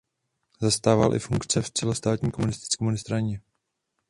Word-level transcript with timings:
Zastával 0.59 1.15
i 1.15 1.19
funkce 1.19 1.61
v 1.61 1.69
celostátní 1.69 2.31
komunistické 2.31 2.97
straně. 2.97 3.41